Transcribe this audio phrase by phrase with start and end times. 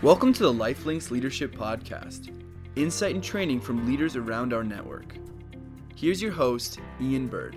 [0.00, 2.32] Welcome to the Lifelinks Leadership Podcast,
[2.76, 5.16] insight and training from leaders around our network.
[5.96, 7.56] Here's your host, Ian Bird.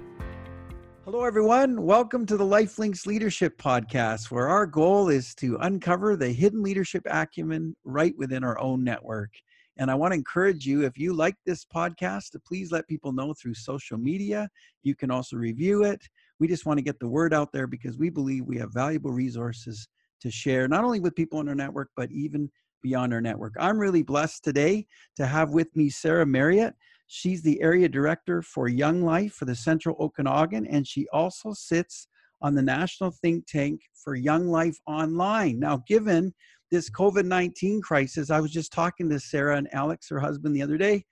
[1.06, 1.84] Hello, everyone.
[1.84, 7.04] Welcome to the Lifelinks Leadership Podcast, where our goal is to uncover the hidden leadership
[7.06, 9.30] acumen right within our own network.
[9.78, 13.12] And I want to encourage you, if you like this podcast, to please let people
[13.12, 14.50] know through social media.
[14.82, 16.02] You can also review it.
[16.40, 19.12] We just want to get the word out there because we believe we have valuable
[19.12, 19.88] resources
[20.22, 22.50] to share, not only with people in our network, but even
[22.82, 23.54] beyond our network.
[23.60, 26.74] I'm really blessed today to have with me Sarah Marriott.
[27.08, 32.08] She's the area director for Young Life for the Central Okanagan, and she also sits
[32.42, 35.60] on the national think tank for Young Life Online.
[35.60, 36.34] Now, given
[36.72, 40.64] this COVID 19 crisis, I was just talking to Sarah and Alex, her husband, the
[40.64, 41.04] other day,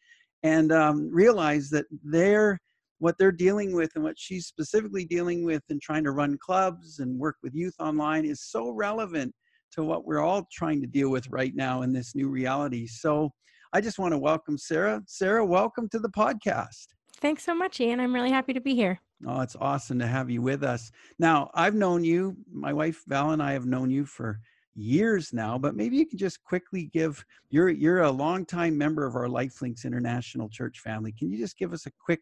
[0.43, 2.59] and um, realized that they're
[2.99, 6.99] what they're dealing with and what she's specifically dealing with and trying to run clubs
[6.99, 9.33] and work with youth online is so relevant
[9.71, 12.85] to what we're all trying to deal with right now in this new reality.
[12.85, 13.31] So
[13.71, 15.01] I just want to welcome Sarah.
[15.07, 16.87] Sarah, welcome to the podcast.
[17.17, 17.99] Thanks so much, Ian.
[17.99, 18.99] I'm really happy to be here.
[19.25, 20.91] Oh, it's awesome to have you with us.
[21.19, 24.39] Now, I've known you, my wife Val and I have known you for
[24.75, 29.15] years now, but maybe you can just quickly give you're you're a longtime member of
[29.15, 31.13] our Lifelinks International Church family.
[31.17, 32.21] Can you just give us a quick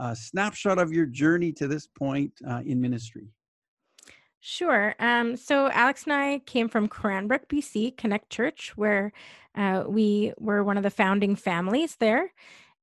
[0.00, 3.28] a snapshot of your journey to this point uh, in ministry.
[4.40, 4.94] Sure.
[4.98, 9.12] Um, so Alex and I came from Cranbrook, BC, Connect Church, where
[9.54, 12.32] uh, we were one of the founding families there.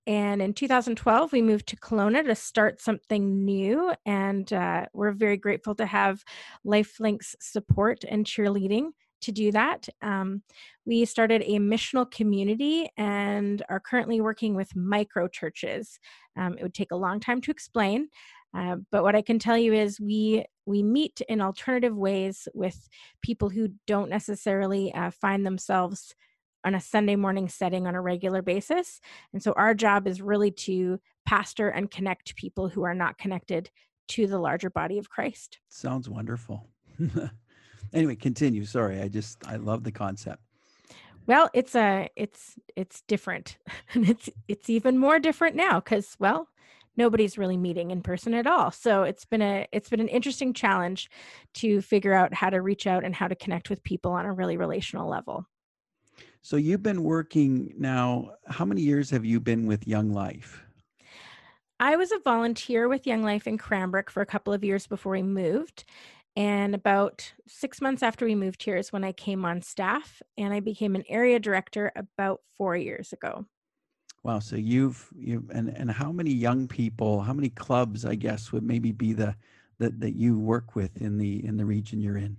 [0.06, 3.94] And in 2012, we moved to Kelowna to start something new.
[4.06, 6.24] And uh, we're very grateful to have
[6.66, 9.88] Lifelinks support and cheerleading to do that.
[10.02, 10.44] Um,
[10.86, 16.00] we started a missional community and are currently working with micro churches.
[16.36, 18.10] Um, it would take a long time to explain,
[18.56, 22.90] uh, but what I can tell you is we we meet in alternative ways with
[23.22, 26.14] people who don't necessarily uh, find themselves
[26.66, 29.00] on a Sunday morning setting on a regular basis.
[29.32, 33.70] And so our job is really to pastor and connect people who are not connected
[34.10, 35.60] to the larger body of Christ.
[35.70, 36.68] Sounds wonderful.
[37.94, 38.66] anyway, continue.
[38.66, 40.42] Sorry, I just I love the concept.
[41.26, 43.58] Well, it's a it's it's different,
[43.94, 46.48] and it's it's even more different now because well,
[46.96, 48.72] nobody's really meeting in person at all.
[48.72, 51.10] So it's been a it's been an interesting challenge
[51.56, 54.34] to figure out how to reach out and how to connect with people on a
[54.34, 55.46] really relational level.
[56.42, 58.32] So you've been working now.
[58.48, 60.64] How many years have you been with Young Life?
[61.80, 65.12] I was a volunteer with Young Life in Cranbrook for a couple of years before
[65.12, 65.84] we moved.
[66.38, 70.54] And about six months after we moved here is when I came on staff and
[70.54, 73.48] I became an area director about four years ago.
[74.22, 74.38] Wow.
[74.38, 78.62] So you've you and and how many young people, how many clubs, I guess, would
[78.62, 79.36] maybe be the
[79.80, 82.38] that that you work with in the in the region you're in?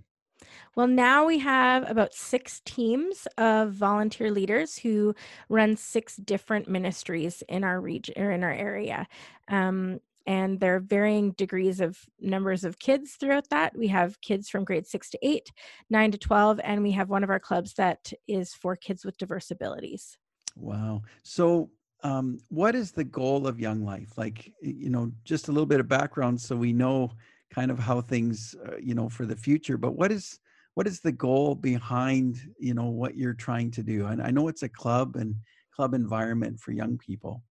[0.75, 5.13] Well, now we have about six teams of volunteer leaders who
[5.49, 9.09] run six different ministries in our region or in our area.
[9.49, 13.75] Um, and there are varying degrees of numbers of kids throughout that.
[13.75, 15.51] We have kids from grade six to eight,
[15.89, 19.17] nine to 12, and we have one of our clubs that is for kids with
[19.17, 20.17] diverse abilities.
[20.55, 21.01] Wow.
[21.23, 21.71] So,
[22.03, 24.17] um, what is the goal of Young Life?
[24.17, 27.11] Like, you know, just a little bit of background so we know
[27.53, 29.77] kind of how things, uh, you know, for the future.
[29.77, 30.39] But what is
[30.75, 34.05] what is the goal behind, you know, what you're trying to do?
[34.05, 35.35] And I know it's a club and
[35.75, 37.43] club environment for young people.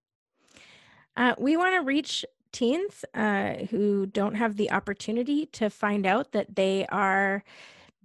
[1.16, 6.32] Uh, we want to reach teens uh, who don't have the opportunity to find out
[6.32, 7.44] that they are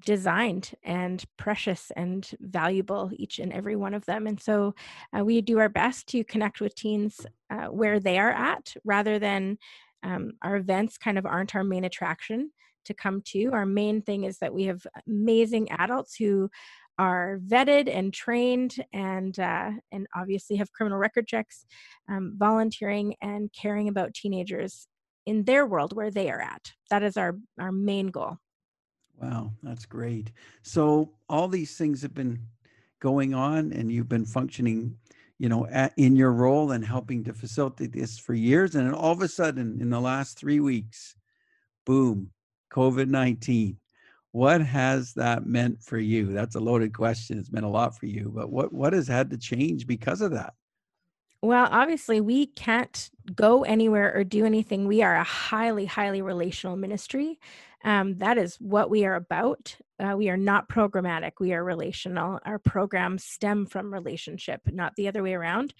[0.06, 4.28] designed and precious and valuable, each and every one of them.
[4.28, 4.76] And so
[5.18, 9.20] uh, we do our best to connect with teens uh, where they are at rather
[9.20, 9.58] than
[10.04, 12.52] um, our events kind of aren't our main attraction
[12.86, 13.52] to come to.
[13.54, 16.50] Our main thing is that we have amazing adults who
[17.00, 21.66] are vetted and trained and uh, and obviously have criminal record checks
[22.10, 24.88] um, volunteering and caring about teenagers
[25.26, 26.72] in their world where they are at.
[26.90, 28.38] That is our our main goal.
[29.20, 30.32] Wow that's great.
[30.62, 32.40] So all these things have been
[33.00, 34.98] going on and you've been functioning
[35.40, 39.12] you know at, in your role and helping to facilitate this for years and all
[39.12, 41.16] of a sudden in the last three weeks
[41.86, 42.30] boom
[42.72, 43.76] covid-19
[44.34, 46.34] what has that meant for you?
[46.34, 49.30] That's a loaded question it's meant a lot for you but what what has had
[49.30, 50.56] to change because of that?
[51.42, 54.88] Well obviously we can't go anywhere or do anything.
[54.88, 57.40] We are a highly highly relational ministry.
[57.86, 59.78] Um, that is what we are about.
[60.00, 61.34] Uh, we are not programmatic.
[61.40, 62.40] We are relational.
[62.44, 65.76] Our programs stem from relationship not the other way around.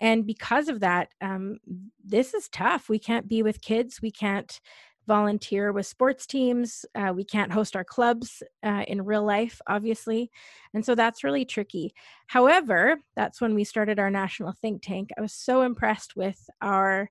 [0.00, 1.58] And because of that um,
[2.02, 2.88] this is tough.
[2.88, 4.00] We can't be with kids.
[4.00, 4.60] We can't
[5.06, 6.84] volunteer with sports teams.
[6.94, 10.30] Uh, we can't host our clubs uh, in real life, obviously.
[10.74, 11.94] And so that's really tricky.
[12.26, 15.10] However, that's when we started our national think tank.
[15.16, 17.10] I was so impressed with our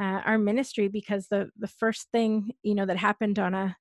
[0.00, 3.76] uh, our ministry because the the first thing you know that happened on a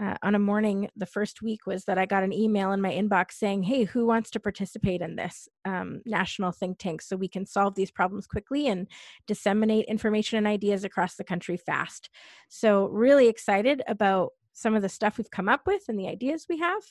[0.00, 2.92] uh, on a morning the first week was that I got an email in my
[2.92, 7.28] inbox saying, Hey, who wants to participate in this um, national think tank so we
[7.28, 8.86] can solve these problems quickly and
[9.26, 12.10] disseminate information and ideas across the country fast?
[12.48, 16.46] So, really excited about some of the stuff we've come up with and the ideas
[16.48, 16.82] we have.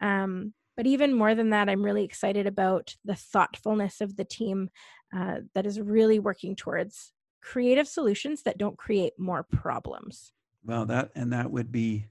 [0.00, 4.70] Um, but even more than that, I'm really excited about the thoughtfulness of the team
[5.14, 7.12] uh, that is really working towards
[7.42, 10.32] creative solutions that don't create more problems.
[10.64, 12.06] Well, that and that would be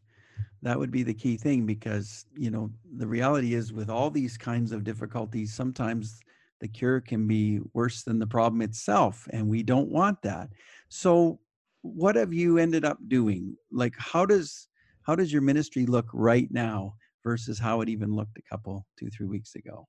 [0.68, 4.38] that would be the key thing because you know the reality is with all these
[4.38, 6.20] kinds of difficulties sometimes
[6.60, 10.50] the cure can be worse than the problem itself and we don't want that.
[10.90, 11.40] So
[11.84, 13.56] what have you ended up doing?
[13.72, 14.68] Like how does
[15.04, 19.10] how does your ministry look right now versus how it even looked a couple two
[19.10, 19.88] three weeks ago?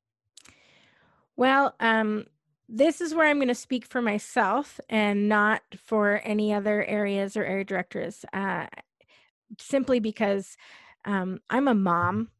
[1.36, 2.26] Well um
[2.70, 7.34] this is where i'm going to speak for myself and not for any other areas
[7.34, 8.26] or area directors.
[8.32, 8.66] Uh,
[9.58, 10.56] simply because
[11.04, 12.30] um, I'm a mom.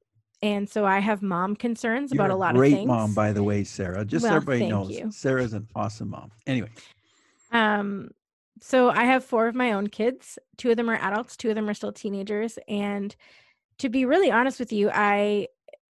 [0.41, 2.75] And so I have mom concerns You're about a, lot of things.
[2.75, 4.05] Great mom, by the way, Sarah.
[4.05, 5.11] Just well, so everybody knows, you.
[5.11, 6.31] Sarah's an awesome mom.
[6.47, 6.71] Anyway.
[7.51, 8.11] Um,
[8.61, 10.39] so I have four of my own kids.
[10.57, 11.37] Two of them are adults.
[11.37, 12.59] Two of them are still teenagers.
[12.69, 13.15] And
[13.79, 15.49] to be really honest with you, I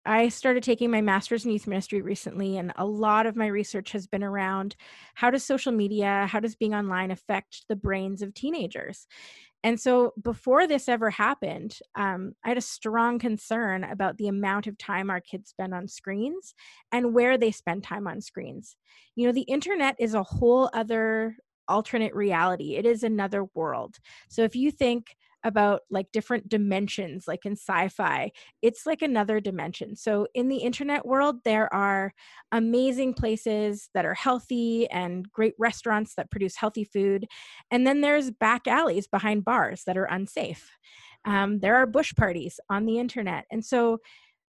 [0.06, 3.94] I started taking my master's in youth ministry recently, and a lot of my research
[3.94, 4.76] has been around
[5.16, 9.08] how does social media, how does being online affect the brains of teenagers?
[9.64, 14.68] And so before this ever happened, um, I had a strong concern about the amount
[14.68, 16.54] of time our kids spend on screens
[16.92, 18.76] and where they spend time on screens.
[19.16, 21.38] You know, the internet is a whole other
[21.70, 24.00] alternate reality, it is another world.
[24.30, 28.32] So if you think, about like different dimensions like in sci-fi
[28.62, 32.14] it's like another dimension so in the internet world there are
[32.52, 37.26] amazing places that are healthy and great restaurants that produce healthy food
[37.72, 40.72] and then there's back alleys behind bars that are unsafe
[41.26, 44.00] um, there are bush parties on the internet and so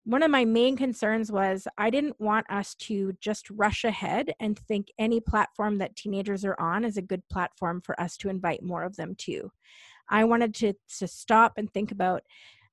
[0.07, 4.57] one of my main concerns was I didn't want us to just rush ahead and
[4.57, 8.63] think any platform that teenagers are on is a good platform for us to invite
[8.63, 9.51] more of them to.
[10.09, 12.24] I wanted to, to stop and think about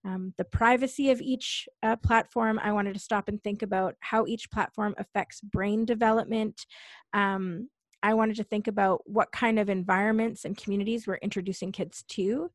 [0.05, 2.61] um, the privacy of each uh, platform.
[2.63, 6.67] I wanted to stop and think about how each platform affects brain development.
[7.13, 7.71] Um,
[8.03, 12.51] I wanted to think about what kind of environments and communities we're introducing kids to.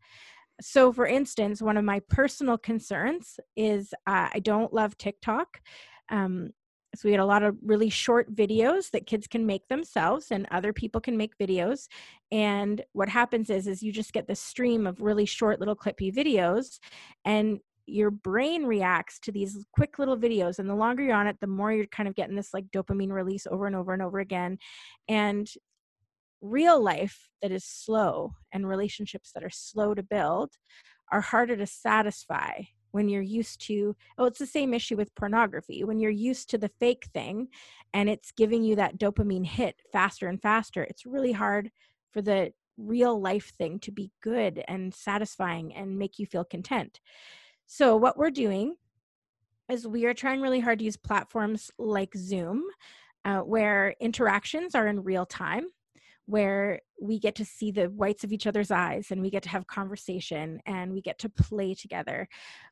[0.61, 5.61] So, for instance, one of my personal concerns is uh, I don't love TikTok.
[6.09, 6.51] Um,
[6.95, 10.47] so we had a lot of really short videos that kids can make themselves and
[10.49, 11.87] other people can make videos.
[12.31, 16.13] And what happens is is you just get this stream of really short little clippy
[16.13, 16.79] videos
[17.25, 20.59] and your brain reacts to these quick little videos.
[20.59, 23.11] And the longer you're on it the more you're kind of getting this like dopamine
[23.11, 24.57] release over and over and over again.
[25.07, 25.47] And
[26.41, 30.51] real life that is slow and relationships that are slow to build
[31.11, 35.83] are harder to satisfy when you're used to oh it's the same issue with pornography.
[35.83, 37.47] When you're used to the fake thing
[37.93, 41.71] and it's giving you that dopamine hit faster and faster it's really hard
[42.11, 46.99] for the real life thing to be good and satisfying and make you feel content.
[47.67, 48.75] So what we're doing
[49.69, 52.63] is we are trying really hard to use platforms like zoom
[53.25, 55.67] uh, where interactions are in real time
[56.29, 59.49] where we get to see the whites of each other's eyes and we get to
[59.49, 62.27] have conversation and we get to play together.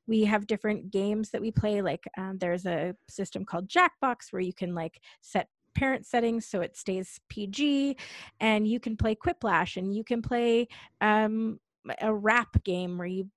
[0.06, 4.44] We have different games that we play, like um, there's a system called Jackbox where
[4.44, 7.98] you can like set parent settings so it stays PG,
[8.40, 10.68] and you can play Quiplash and you can play
[11.02, 11.60] um,
[12.00, 13.28] a rap game where you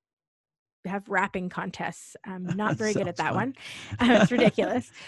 [0.85, 2.15] have rapping contests.
[2.27, 3.55] I'm not very good at that fun.
[3.99, 4.11] one.
[4.21, 4.91] it's ridiculous.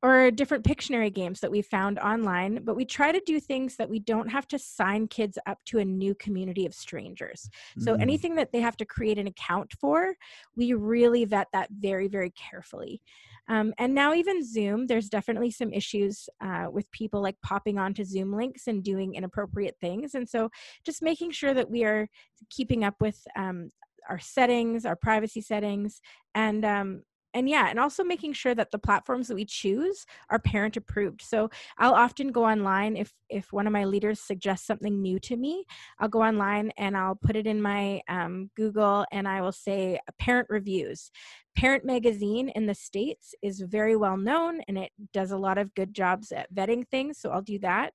[0.00, 3.90] Or different Pictionary games that we found online, but we try to do things that
[3.90, 7.50] we don't have to sign kids up to a new community of strangers.
[7.80, 8.00] So mm.
[8.00, 10.14] anything that they have to create an account for,
[10.56, 13.02] we really vet that very, very carefully.
[13.48, 18.04] Um, and now, even Zoom, there's definitely some issues uh, with people like popping onto
[18.04, 20.14] Zoom links and doing inappropriate things.
[20.14, 20.50] And so,
[20.84, 22.08] just making sure that we are
[22.50, 23.70] keeping up with um,
[24.08, 26.00] our settings, our privacy settings,
[26.34, 27.02] and um,
[27.38, 31.22] and yeah and also making sure that the platforms that we choose are parent approved.
[31.22, 35.36] So i'll often go online if if one of my leaders suggests something new to
[35.36, 35.64] me
[36.00, 39.98] i'll go online and i'll put it in my um, google and i will say
[40.18, 41.10] parent reviews.
[41.56, 45.74] Parent magazine in the states is very well known and it does a lot of
[45.74, 47.92] good jobs at vetting things so i'll do that.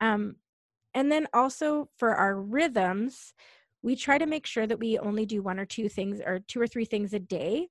[0.00, 0.36] Um,
[0.94, 3.34] and then also for our rhythms
[3.82, 6.60] we try to make sure that we only do one or two things or two
[6.60, 7.68] or three things a day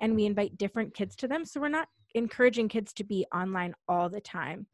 [0.00, 1.44] and we invite different kids to them.
[1.44, 4.66] So we're not encouraging kids to be online all the time.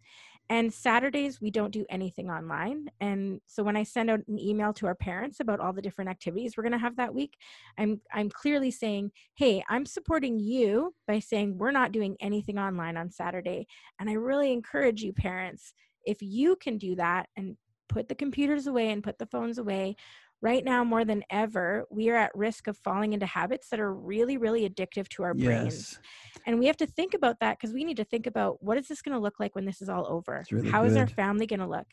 [0.50, 2.88] And Saturdays, we don't do anything online.
[3.00, 6.10] And so when I send out an email to our parents about all the different
[6.10, 7.38] activities we're going to have that week,
[7.78, 12.96] I'm, I'm clearly saying, hey, I'm supporting you by saying we're not doing anything online
[12.96, 13.66] on Saturday.
[13.98, 15.72] And I really encourage you, parents,
[16.04, 17.56] if you can do that and
[17.88, 19.96] put the computers away and put the phones away,
[20.42, 23.94] right now more than ever we are at risk of falling into habits that are
[23.94, 25.46] really really addictive to our yes.
[25.46, 25.98] brains
[26.46, 28.88] and we have to think about that because we need to think about what is
[28.88, 30.90] this going to look like when this is all over really How good.
[30.90, 31.86] is our family going to look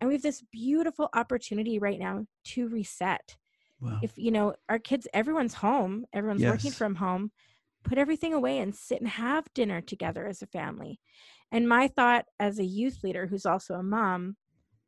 [0.00, 3.36] and we have this beautiful opportunity right now to reset
[3.80, 4.00] wow.
[4.02, 6.50] if you know our kids everyone's home everyone's yes.
[6.50, 7.30] working from home
[7.84, 10.98] put everything away and sit and have dinner together as a family
[11.52, 14.36] and my thought as a youth leader who's also a mom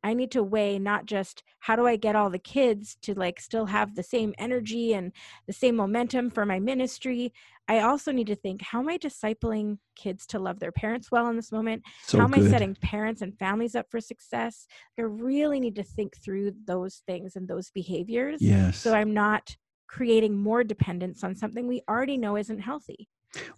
[0.05, 3.39] I need to weigh not just how do I get all the kids to like
[3.39, 5.11] still have the same energy and
[5.47, 7.33] the same momentum for my ministry.
[7.67, 11.27] I also need to think how am I discipling kids to love their parents well
[11.29, 11.81] in this moment?
[12.03, 12.45] So how am good.
[12.45, 14.67] I setting parents and families up for success?
[14.99, 18.43] I really need to think through those things and those behaviors.
[18.43, 18.77] Yes.
[18.77, 19.55] So I'm not
[19.87, 23.09] creating more dependence on something we already know isn't healthy.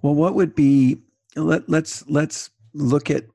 [0.02, 1.02] Well, what would be
[1.36, 3.26] let, let's let's look at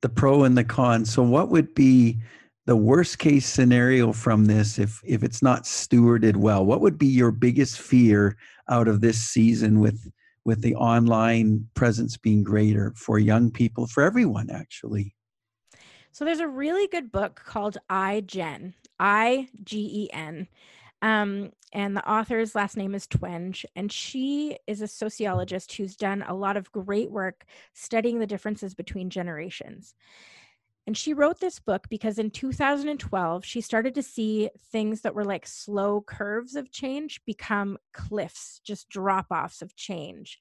[0.00, 1.04] the pro and the con.
[1.04, 2.18] So what would be
[2.66, 7.06] the worst case scenario from this if if it's not stewarded well what would be
[7.06, 8.36] your biggest fear
[8.68, 10.10] out of this season with
[10.44, 15.14] with the online presence being greater for young people for everyone actually
[16.12, 20.46] so there's a really good book called i gen i g e n
[21.02, 26.24] um, and the author's last name is Twenge, and she is a sociologist who's done
[26.26, 27.44] a lot of great work
[27.74, 29.94] studying the differences between generations.
[30.86, 35.24] And she wrote this book because in 2012, she started to see things that were
[35.24, 40.38] like slow curves of change become cliffs, just drop offs of change.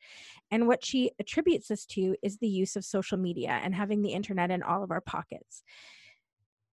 [0.52, 4.14] And what she attributes this to is the use of social media and having the
[4.14, 5.64] internet in all of our pockets.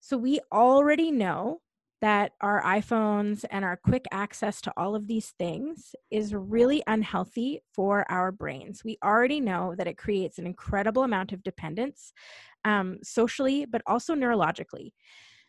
[0.00, 1.62] So we already know
[2.02, 7.60] that our iPhones and our quick access to all of these things is really unhealthy
[7.72, 8.82] for our brains.
[8.84, 12.12] We already know that it creates an incredible amount of dependence
[12.64, 14.92] um, socially, but also neurologically.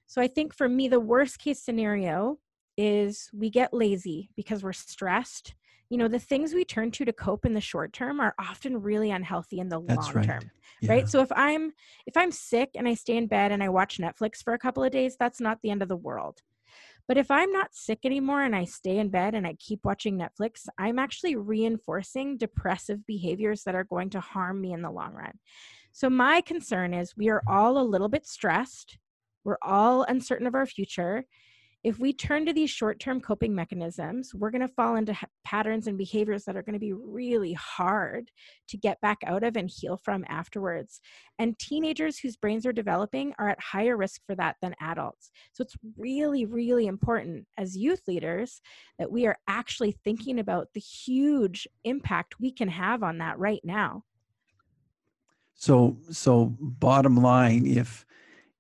[0.05, 2.37] So I think for me, the worst case scenario
[2.77, 5.55] is we get lazy because we're stressed.
[5.93, 8.81] You know, the things we turn to to cope in the short term are often
[8.81, 10.25] really unhealthy in the That's long right.
[10.25, 10.49] term.
[10.81, 10.91] Yeah.
[10.91, 11.07] Right.
[11.07, 11.71] So if I'm
[12.07, 14.83] if I'm sick and I stay in bed and I watch Netflix for a couple
[14.83, 16.41] of days, that's not the end of the world.
[17.07, 20.17] But if I'm not sick anymore and I stay in bed and I keep watching
[20.17, 25.13] Netflix, I'm actually reinforcing depressive behaviors that are going to harm me in the long
[25.13, 25.33] run.
[25.91, 28.97] So, my concern is we are all a little bit stressed.
[29.43, 31.25] We're all uncertain of our future.
[31.83, 35.27] If we turn to these short term coping mechanisms, we're going to fall into ha-
[35.43, 38.31] patterns and behaviors that are going to be really hard
[38.69, 41.01] to get back out of and heal from afterwards.
[41.39, 45.29] And teenagers whose brains are developing are at higher risk for that than adults.
[45.51, 48.61] So it's really, really important as youth leaders
[48.97, 53.61] that we are actually thinking about the huge impact we can have on that right
[53.63, 54.03] now.
[55.55, 58.05] So, so bottom line, if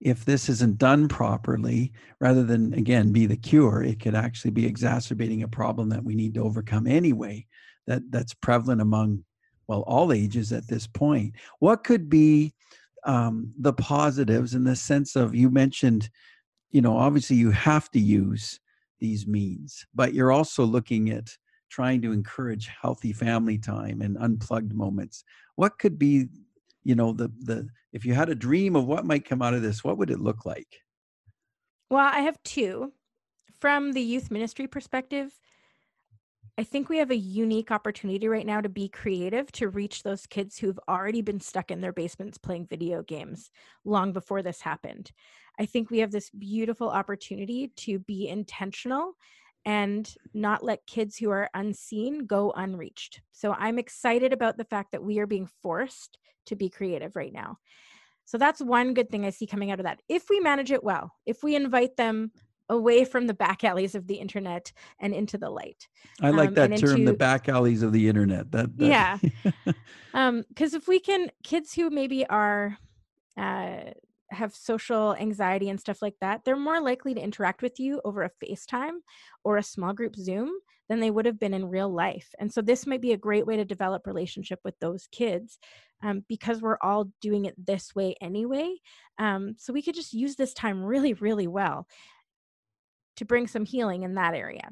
[0.03, 4.65] if this isn't done properly, rather than again be the cure, it could actually be
[4.65, 7.45] exacerbating a problem that we need to overcome anyway.
[7.87, 9.23] That that's prevalent among
[9.67, 11.35] well all ages at this point.
[11.59, 12.53] What could be
[13.05, 16.09] um, the positives in the sense of you mentioned,
[16.71, 18.59] you know, obviously you have to use
[18.99, 21.29] these means, but you're also looking at
[21.69, 25.23] trying to encourage healthy family time and unplugged moments.
[25.55, 26.27] What could be
[26.83, 29.61] you know the the if you had a dream of what might come out of
[29.61, 30.67] this what would it look like?
[31.89, 32.93] Well i have two.
[33.59, 35.39] From the youth ministry perspective
[36.57, 40.25] i think we have a unique opportunity right now to be creative to reach those
[40.27, 43.49] kids who've already been stuck in their basements playing video games
[43.85, 45.11] long before this happened.
[45.59, 49.13] I think we have this beautiful opportunity to be intentional
[49.65, 53.21] and not let kids who are unseen go unreached.
[53.31, 56.17] So I'm excited about the fact that we are being forced
[56.47, 57.57] to be creative right now.
[58.25, 60.01] So that's one good thing I see coming out of that.
[60.07, 62.31] If we manage it well, if we invite them
[62.69, 65.87] away from the back alleys of the internet and into the light.
[66.21, 68.51] I like um, that term, into, the back alleys of the internet.
[68.51, 69.73] That, that yeah, because
[70.13, 72.77] um, if we can, kids who maybe are
[73.37, 73.91] uh,
[74.33, 78.23] have social anxiety and stuff like that, they're more likely to interact with you over
[78.23, 78.97] a FaceTime
[79.43, 80.51] or a small group Zoom
[80.89, 82.29] than they would have been in real life.
[82.39, 85.57] And so this might be a great way to develop relationship with those kids
[86.03, 88.75] um, because we're all doing it this way anyway.
[89.17, 91.87] Um, so we could just use this time really, really well
[93.17, 94.69] to bring some healing in that area.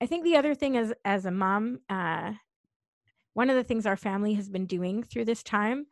[0.00, 2.32] I think the other thing is, as a mom, uh,
[3.34, 5.86] one of the things our family has been doing through this time,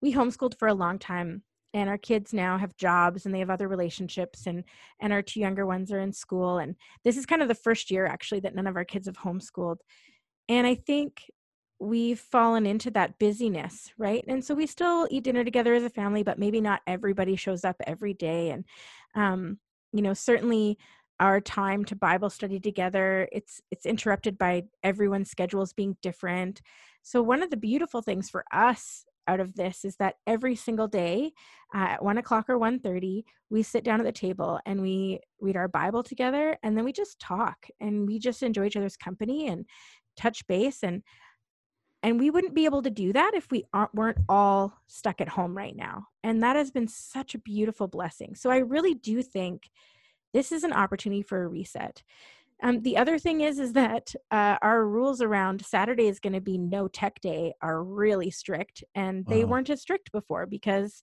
[0.00, 1.42] we homeschooled for a long time
[1.76, 4.64] and our kids now have jobs and they have other relationships and
[5.00, 7.90] and our two younger ones are in school and this is kind of the first
[7.90, 9.76] year actually that none of our kids have homeschooled.
[10.48, 11.30] And i think
[11.78, 14.24] we've fallen into that busyness right?
[14.26, 17.64] And so we still eat dinner together as a family but maybe not everybody shows
[17.64, 18.50] up every day.
[18.50, 18.64] And
[19.14, 19.58] um
[19.92, 20.78] you know certainly
[21.20, 26.62] our time to bible study together it's it's interrupted by everyone's schedules being different.
[27.02, 30.88] So one of the beautiful things for us out of this is that every single
[30.88, 31.32] day
[31.74, 35.68] at one o'clock or 1.30 we sit down at the table and we read our
[35.68, 39.66] bible together and then we just talk and we just enjoy each other's company and
[40.16, 41.02] touch base and
[42.02, 45.56] and we wouldn't be able to do that if we weren't all stuck at home
[45.56, 48.34] right now and that has been such a beautiful blessing.
[48.34, 49.68] So i really do think
[50.32, 52.02] this is an opportunity for a reset
[52.62, 56.40] um, the other thing is, is that uh, our rules around Saturday is going to
[56.40, 59.52] be no tech day are really strict, and they wow.
[59.52, 61.02] weren't as strict before because,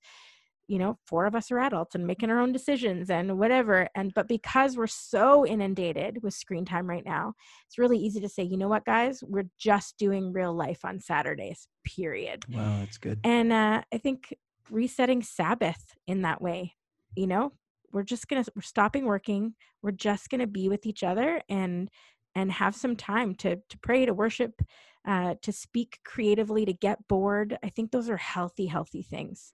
[0.68, 3.88] you know, four of us are adults and making our own decisions and whatever.
[3.96, 7.34] And but because we're so inundated with screen time right now,
[7.68, 11.00] it's really easy to say, you know what, guys, we're just doing real life on
[11.00, 11.68] Saturdays.
[11.86, 12.46] Period.
[12.52, 13.20] Wow, that's good.
[13.24, 14.36] And uh, I think
[14.72, 16.74] resetting Sabbath in that way,
[17.16, 17.52] you know,
[17.94, 21.90] we're just gonna we're stopping working we're just gonna be with each other and
[22.36, 24.62] and have some time to to pray to worship
[25.06, 27.58] uh, to speak creatively to get bored.
[27.62, 29.54] I think those are healthy healthy things.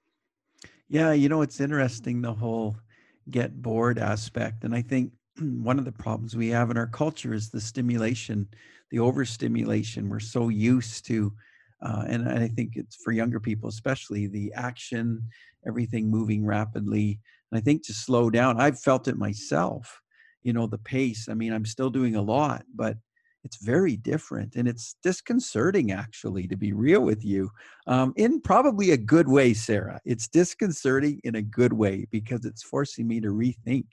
[0.88, 2.76] Yeah you know it's interesting the whole
[3.30, 7.34] get bored aspect and i think one of the problems we have in our culture
[7.34, 8.48] is the stimulation
[8.92, 10.10] the overstimulation.
[10.10, 11.32] We're so used to
[11.82, 15.22] uh, and i think it's for younger people especially the action
[15.68, 17.20] everything moving rapidly
[17.52, 20.02] and I think to slow down, I've felt it myself,
[20.44, 21.28] you know, the pace.
[21.30, 22.98] I mean, I'm still doing a lot, but
[23.44, 27.50] it's very different and it's disconcerting actually to be real with you
[27.88, 30.00] um, in probably a good way sarah.
[30.06, 33.86] It's disconcerting in a good way because it's forcing me to rethink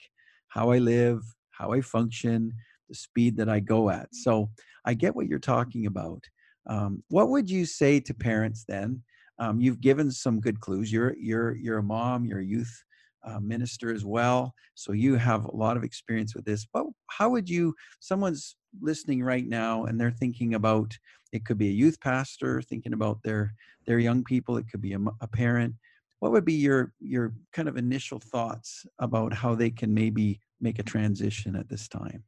[0.48, 2.52] how i live how i function
[2.88, 4.08] the speed that i go at.
[4.12, 4.50] So
[4.84, 6.22] i get what you're talking about.
[6.68, 9.02] Um, what would you say to parents then?
[9.38, 10.90] Um, you've given some good clues.
[10.92, 12.82] You're you're you're a mom you're a youth
[13.26, 14.54] uh, minister as well.
[14.74, 16.66] So you have a lot of experience with this.
[16.72, 20.96] But how would you, someone's listening right now and they're thinking about,
[21.32, 23.52] it could be a youth pastor thinking about their
[23.86, 24.56] their young people.
[24.56, 25.74] It could be a, a parent.
[26.20, 30.78] What would be your your kind of initial thoughts about how they can maybe make
[30.78, 32.24] a transition at this time?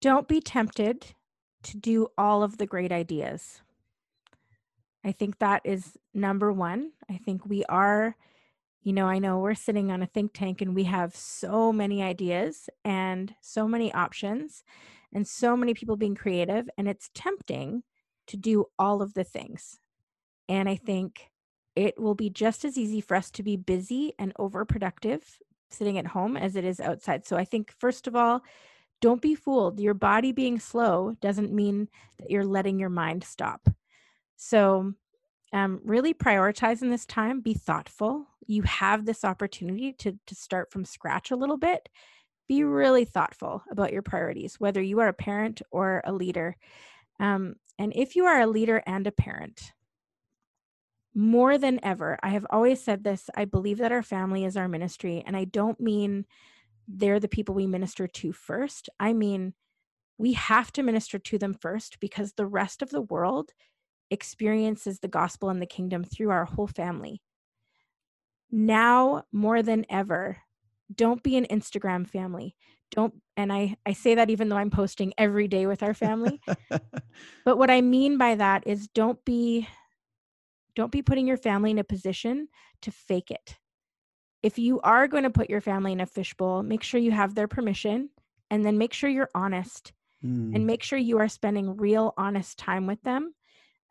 [0.00, 1.14] Don't be tempted
[1.62, 3.62] to do all of the great ideas.
[5.04, 6.92] I think that is number one.
[7.08, 8.16] I think we are,
[8.82, 12.02] you know, I know we're sitting on a think tank and we have so many
[12.02, 14.62] ideas and so many options
[15.12, 17.82] and so many people being creative, and it's tempting
[18.28, 19.80] to do all of the things.
[20.48, 21.30] And I think
[21.74, 25.22] it will be just as easy for us to be busy and overproductive
[25.68, 27.26] sitting at home as it is outside.
[27.26, 28.42] So I think, first of all,
[29.00, 29.80] don't be fooled.
[29.80, 33.68] Your body being slow doesn't mean that you're letting your mind stop.
[34.42, 34.94] So,
[35.52, 37.42] um, really prioritize in this time.
[37.42, 38.26] Be thoughtful.
[38.46, 41.90] You have this opportunity to to start from scratch a little bit.
[42.48, 46.56] Be really thoughtful about your priorities, whether you are a parent or a leader.
[47.20, 49.72] Um, and if you are a leader and a parent,
[51.14, 53.28] more than ever, I have always said this.
[53.36, 56.24] I believe that our family is our ministry, and I don't mean
[56.88, 58.88] they're the people we minister to first.
[58.98, 59.52] I mean
[60.16, 63.52] we have to minister to them first because the rest of the world
[64.10, 67.22] experiences the gospel and the kingdom through our whole family.
[68.50, 70.38] Now more than ever,
[70.94, 72.56] don't be an Instagram family.
[72.90, 76.40] Don't and I I say that even though I'm posting every day with our family.
[77.44, 79.68] but what I mean by that is don't be
[80.74, 82.48] don't be putting your family in a position
[82.82, 83.56] to fake it.
[84.42, 87.34] If you are going to put your family in a fishbowl, make sure you have
[87.34, 88.08] their permission
[88.50, 89.92] and then make sure you're honest
[90.24, 90.54] mm.
[90.54, 93.34] and make sure you are spending real honest time with them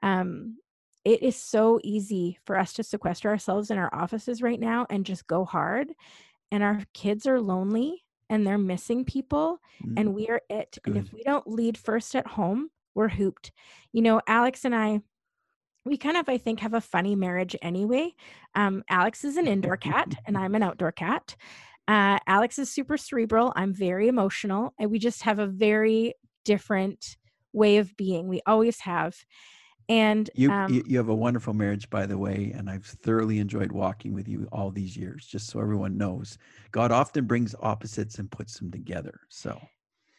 [0.02, 0.58] um,
[1.06, 5.06] it is so easy for us to sequester ourselves in our offices right now and
[5.06, 5.92] just go hard.
[6.52, 10.78] And our kids are lonely and they're missing people, mm, and we are it.
[10.84, 10.96] Good.
[10.96, 13.52] And if we don't lead first at home, we're hooped.
[13.92, 15.02] You know, Alex and I,
[15.86, 18.14] we kind of, I think, have a funny marriage anyway.
[18.54, 21.36] Um, Alex is an indoor cat, and I'm an outdoor cat.
[21.88, 23.52] Uh, Alex is super cerebral.
[23.56, 26.14] I'm very emotional, and we just have a very
[26.46, 27.18] different
[27.52, 28.28] way of being.
[28.28, 29.18] We always have.
[29.90, 33.40] And You, um, you you have a wonderful marriage, by the way, and I've thoroughly
[33.40, 35.26] enjoyed walking with you all these years.
[35.26, 36.38] Just so everyone knows,
[36.72, 39.22] God often brings opposites and puts them together.
[39.30, 39.60] So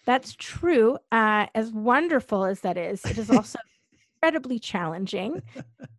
[0.07, 0.99] that's true.
[1.13, 3.59] Uh, as wonderful as that is, it is also
[4.23, 5.43] incredibly challenging.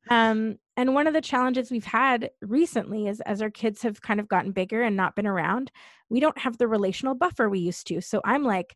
[0.10, 4.20] Um, and one of the challenges we've had recently is as our kids have kind
[4.20, 5.72] of gotten bigger and not been around,
[6.10, 8.02] we don't have the relational buffer we used to.
[8.02, 8.76] So I'm like,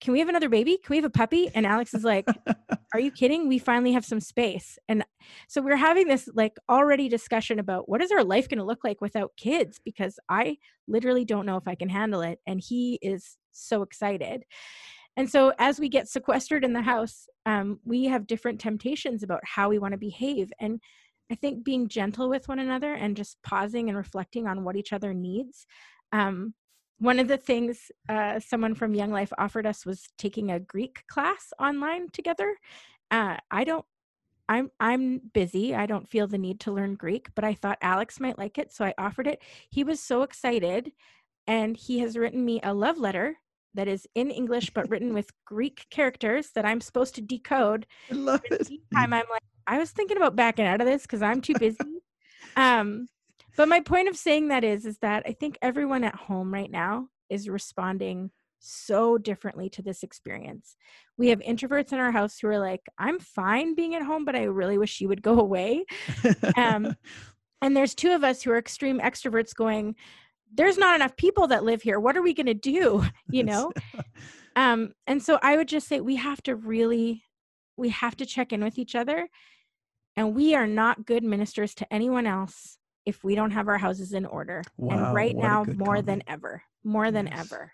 [0.00, 0.78] can we have another baby?
[0.82, 1.50] Can we have a puppy?
[1.54, 2.26] And Alex is like,
[2.94, 3.48] are you kidding?
[3.48, 4.78] We finally have some space.
[4.88, 5.04] And
[5.48, 8.82] so we're having this like already discussion about what is our life going to look
[8.82, 9.78] like without kids?
[9.84, 10.56] Because I
[10.88, 12.38] literally don't know if I can handle it.
[12.46, 14.44] And he is so excited.
[15.16, 19.40] And so as we get sequestered in the house, um, we have different temptations about
[19.44, 20.50] how we want to behave.
[20.60, 20.80] And
[21.30, 24.92] I think being gentle with one another and just pausing and reflecting on what each
[24.92, 25.66] other needs
[26.12, 26.54] um,
[27.00, 31.02] one of the things uh, someone from Young Life offered us was taking a Greek
[31.08, 32.56] class online together.
[33.10, 33.84] Uh, I don't.
[34.48, 35.74] I'm I'm busy.
[35.74, 38.72] I don't feel the need to learn Greek, but I thought Alex might like it,
[38.72, 39.42] so I offered it.
[39.70, 40.92] He was so excited,
[41.46, 43.38] and he has written me a love letter
[43.74, 47.86] that is in English but written with Greek characters that I'm supposed to decode.
[48.10, 48.68] I love it.
[48.68, 51.78] Meantime, I'm like, I was thinking about backing out of this because I'm too busy.
[52.56, 53.06] um,
[53.60, 56.70] but my point of saying that is, is that I think everyone at home right
[56.70, 60.76] now is responding so differently to this experience.
[61.18, 64.34] We have introverts in our house who are like, I'm fine being at home, but
[64.34, 65.84] I really wish you would go away.
[66.56, 66.96] um,
[67.60, 69.94] And there's two of us who are extreme extroverts going,
[70.54, 72.00] there's not enough people that live here.
[72.00, 73.04] What are we going to do?
[73.30, 73.72] You know?
[74.56, 77.24] um, and so I would just say we have to really,
[77.76, 79.28] we have to check in with each other.
[80.16, 82.78] And we are not good ministers to anyone else
[83.10, 84.62] if we don't have our houses in order.
[84.78, 86.06] Wow, and right now, more comment.
[86.06, 87.72] than ever, more than ever.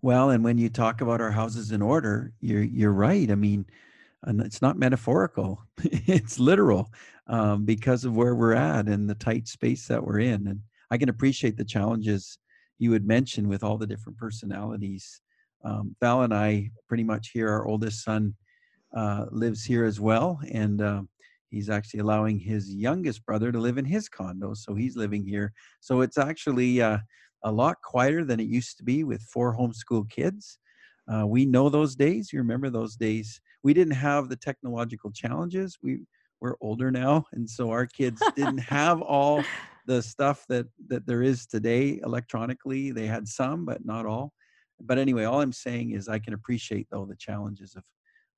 [0.00, 3.30] Well, and when you talk about our houses in order, you're you're right.
[3.30, 3.66] I mean,
[4.24, 5.62] and it's not metaphorical;
[6.16, 6.90] it's literal
[7.28, 10.48] um, because of where we're at and the tight space that we're in.
[10.48, 12.38] And I can appreciate the challenges
[12.78, 15.20] you had mentioned with all the different personalities.
[15.64, 18.34] Um, Val and I, pretty much here, our oldest son
[18.96, 21.02] uh, lives here as well, and uh,
[21.52, 25.52] he's actually allowing his youngest brother to live in his condo, so he's living here.
[25.80, 26.98] So it's actually uh,
[27.44, 30.58] a lot quieter than it used to be with four homeschool kids.
[31.12, 32.32] Uh, we know those days.
[32.32, 33.40] You remember those days.
[33.62, 35.78] We didn't have the technological challenges.
[35.82, 36.06] We
[36.40, 39.44] we're older now, and so our kids didn't have all
[39.86, 42.90] the stuff that that there is today electronically.
[42.90, 44.32] They had some, but not all.
[44.80, 47.84] But anyway, all I'm saying is I can appreciate though the challenges of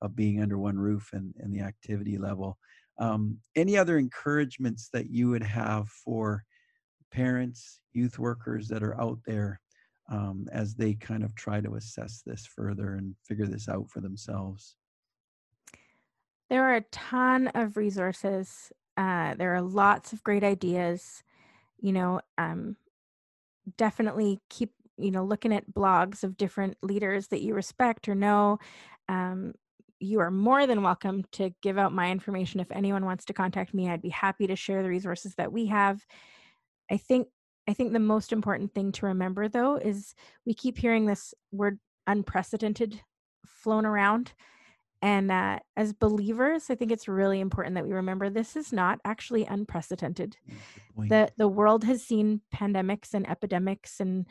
[0.01, 2.57] of being under one roof and and the activity level.
[2.97, 6.43] Um, any other encouragements that you would have for
[7.11, 9.59] parents, youth workers that are out there
[10.09, 14.01] um, as they kind of try to assess this further and figure this out for
[14.01, 14.75] themselves?
[16.49, 18.71] There are a ton of resources.
[18.97, 21.23] Uh, there are lots of great ideas.
[21.79, 22.77] You know, um,
[23.77, 28.59] definitely keep you know looking at blogs of different leaders that you respect or know.
[29.09, 29.53] Um,
[29.99, 33.73] you are more than welcome to give out my information if anyone wants to contact
[33.73, 33.89] me.
[33.89, 36.05] I'd be happy to share the resources that we have.
[36.91, 37.27] I think
[37.67, 40.13] I think the most important thing to remember though is
[40.45, 43.01] we keep hearing this word unprecedented
[43.45, 44.33] flown around
[45.01, 48.99] and uh, as believers, I think it's really important that we remember this is not
[49.05, 50.35] actually unprecedented.
[50.47, 51.09] Yeah, good point.
[51.09, 54.25] The the world has seen pandemics and epidemics and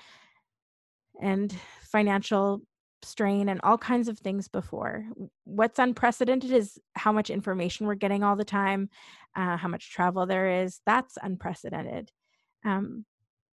[1.22, 2.62] and financial
[3.04, 5.04] strain and all kinds of things before.
[5.44, 8.88] What's unprecedented is how much information we're getting all the time,
[9.36, 10.80] uh, how much travel there is.
[10.86, 12.10] That's unprecedented.
[12.64, 13.04] Um,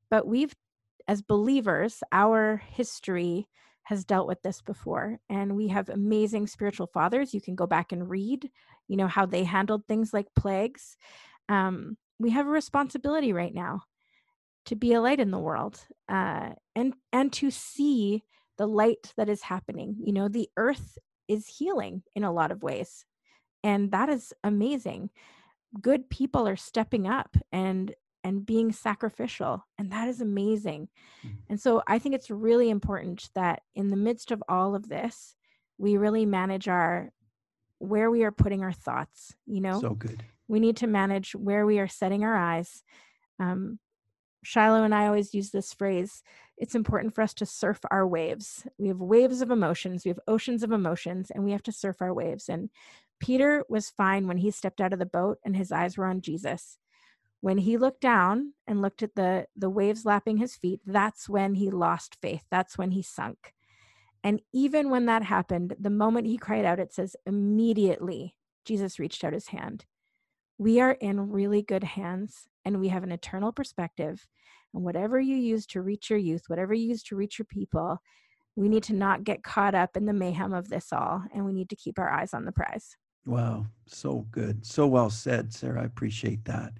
[0.09, 0.53] but we've,
[1.07, 3.47] as believers, our history
[3.83, 7.91] has dealt with this before and we have amazing spiritual fathers you can go back
[7.91, 8.49] and read
[8.87, 10.95] you know how they handled things like plagues
[11.49, 13.81] um, we have a responsibility right now
[14.65, 18.23] to be a light in the world uh, and and to see
[18.61, 22.61] the light that is happening you know the earth is healing in a lot of
[22.61, 23.05] ways
[23.63, 25.09] and that is amazing
[25.81, 30.87] good people are stepping up and and being sacrificial and that is amazing
[31.25, 31.37] Mhm.
[31.49, 35.35] and so i think it's really important that in the midst of all of this
[35.79, 37.11] we really manage our
[37.79, 40.23] where we are putting our thoughts you know So good.
[40.47, 42.83] we need to manage where we are setting our eyes
[43.39, 43.79] um,
[44.43, 46.23] shiloh and i always use this phrase
[46.61, 48.67] it's important for us to surf our waves.
[48.77, 51.97] We have waves of emotions we have oceans of emotions and we have to surf
[52.01, 52.47] our waves.
[52.49, 52.69] And
[53.19, 56.21] peter was fine when he stepped out of the boat and his eyes were on
[56.21, 56.77] jesus.
[57.41, 61.55] When he looked down and looked at the the waves lapping his feet that's when
[61.55, 62.45] he lost faith.
[62.51, 63.53] That's when he sunk.
[64.23, 69.23] And even when that happened the moment he cried out it says immediately Jesus reached
[69.23, 69.85] out his hand.
[70.59, 74.27] We are in really good hands and we have an eternal perspective.
[74.73, 78.01] And whatever you use to reach your youth, whatever you use to reach your people,
[78.55, 81.53] we need to not get caught up in the mayhem of this all and we
[81.53, 82.95] need to keep our eyes on the prize.
[83.25, 84.65] Wow, so good.
[84.65, 85.81] So well said, Sarah.
[85.81, 86.73] I appreciate that.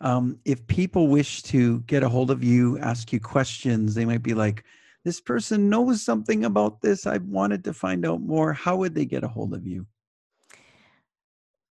[0.00, 4.22] Um, if people wish to get a hold of you, ask you questions, they might
[4.22, 4.64] be like,
[5.04, 7.06] this person knows something about this.
[7.06, 8.52] I wanted to find out more.
[8.52, 9.86] How would they get a hold of you?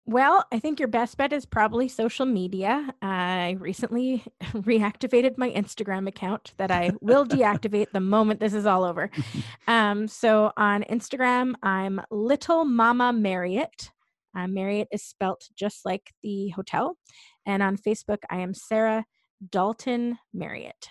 [0.05, 2.93] Well, I think your best bet is probably social media.
[3.01, 8.83] I recently reactivated my Instagram account that I will deactivate the moment this is all
[8.83, 9.09] over.
[9.65, 13.91] Um, so on Instagram, I'm Little Mama Marriott.
[14.35, 16.97] Uh, Marriott is spelt just like the hotel.
[17.45, 19.05] And on Facebook, I am Sarah
[19.49, 20.89] Dalton Marriott.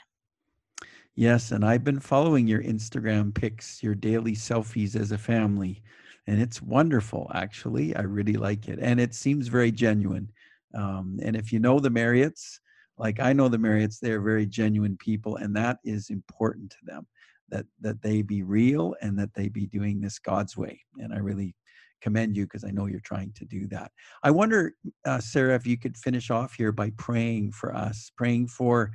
[1.15, 5.83] Yes, and I've been following your Instagram pics, your daily selfies as a family,
[6.27, 7.31] and it's wonderful.
[7.35, 10.31] Actually, I really like it, and it seems very genuine.
[10.75, 12.59] Um, and if you know the Marriotts,
[12.99, 17.07] like I know the Marriotts, they're very genuine people, and that is important to them.
[17.49, 20.81] That that they be real and that they be doing this God's way.
[20.99, 21.55] And I really
[22.01, 23.93] commend you because I know you're trying to do that.
[24.23, 28.49] I wonder, uh, Sarah, if you could finish off here by praying for us, praying
[28.49, 28.91] for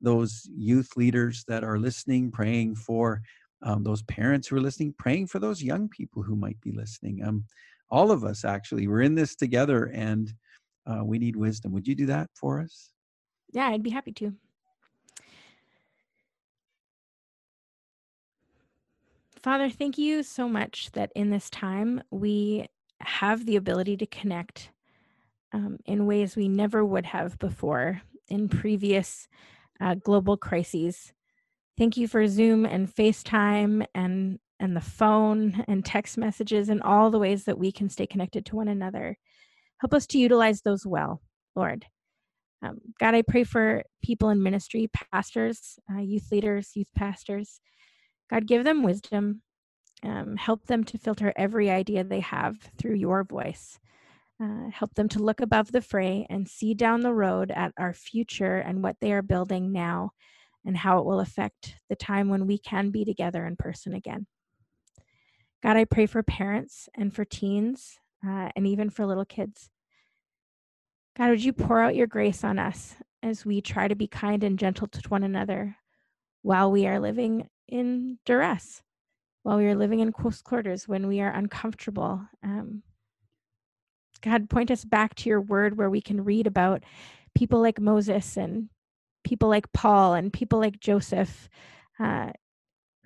[0.00, 3.22] those youth leaders that are listening, praying for
[3.62, 7.22] um, those parents who are listening, praying for those young people who might be listening.
[7.24, 7.44] Um,
[7.90, 10.32] all of us, actually, we're in this together and
[10.86, 11.72] uh, we need wisdom.
[11.72, 12.90] Would you do that for us?
[13.52, 14.32] Yeah, I'd be happy to.
[19.42, 22.66] Father, thank you so much that in this time we
[23.00, 24.70] have the ability to connect
[25.52, 29.28] um, in ways we never would have before in previous
[29.80, 31.12] uh, global crises.
[31.78, 37.10] Thank you for Zoom and FaceTime and and the phone and text messages and all
[37.10, 39.16] the ways that we can stay connected to one another.
[39.78, 41.22] Help us to utilize those well,
[41.56, 41.86] Lord.
[42.62, 47.60] Um, God, I pray for people in ministry, pastors, uh, youth leaders, youth pastors.
[48.28, 49.42] God, give them wisdom.
[50.02, 53.78] Um, help them to filter every idea they have through your voice.
[54.42, 57.92] Uh, help them to look above the fray and see down the road at our
[57.92, 60.10] future and what they are building now
[60.64, 64.26] and how it will affect the time when we can be together in person again.
[65.62, 69.70] God, I pray for parents and for teens uh, and even for little kids.
[71.16, 74.42] God, would you pour out your grace on us as we try to be kind
[74.42, 75.76] and gentle to one another
[76.42, 78.82] while we are living in duress,
[79.42, 82.82] while we are living in close quarters, when we are uncomfortable, um,
[84.22, 86.82] God, point us back to your word where we can read about
[87.34, 88.68] people like Moses and
[89.24, 91.48] people like Paul and people like Joseph
[91.98, 92.30] uh,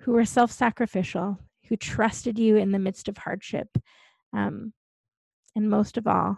[0.01, 3.67] who were self sacrificial, who trusted you in the midst of hardship.
[4.33, 4.73] Um,
[5.55, 6.37] and most of all,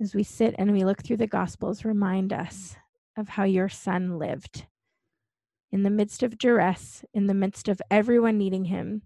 [0.00, 2.76] as we sit and we look through the Gospels, remind us
[3.16, 4.66] of how your son lived.
[5.72, 9.02] In the midst of duress, in the midst of everyone needing him,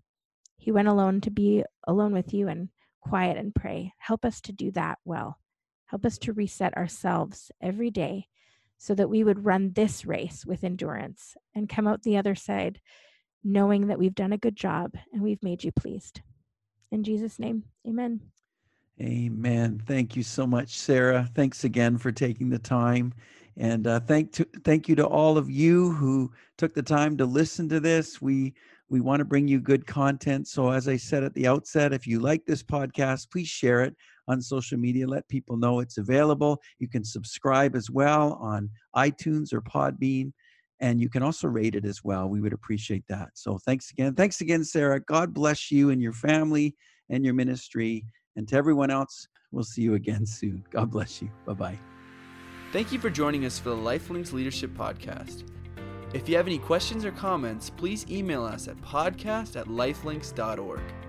[0.57, 2.69] he went alone to be alone with you and
[3.01, 3.93] quiet and pray.
[3.99, 5.39] Help us to do that well.
[5.87, 8.27] Help us to reset ourselves every day
[8.79, 12.81] so that we would run this race with endurance and come out the other side
[13.45, 16.21] knowing that we've done a good job and we've made you pleased.
[16.91, 18.21] In Jesus' name, amen.
[19.01, 19.81] Amen.
[19.87, 21.29] Thank you so much, Sarah.
[21.35, 23.13] Thanks again for taking the time.
[23.57, 27.27] And uh, thank to, thank you to all of you who took the time to
[27.27, 28.21] listen to this.
[28.21, 28.55] We
[28.91, 30.49] we want to bring you good content.
[30.49, 33.95] So, as I said at the outset, if you like this podcast, please share it
[34.29, 35.07] on social media.
[35.07, 36.61] Let people know it's available.
[36.79, 40.33] You can subscribe as well on iTunes or Podbean,
[40.81, 42.29] and you can also rate it as well.
[42.29, 43.31] We would appreciate that.
[43.35, 44.15] So, thanks again.
[44.15, 45.01] Thanks again, Sarah.
[45.01, 46.77] God bless you and your family
[47.11, 48.05] and your ministry.
[48.37, 50.65] And to everyone else, we'll see you again soon.
[50.71, 51.31] God bless you.
[51.45, 51.79] Bye bye.
[52.71, 55.45] Thank you for joining us for the Lifelinks Leadership Podcast.
[56.15, 61.08] If you have any questions or comments, please email us at podcast at lifelinks.org.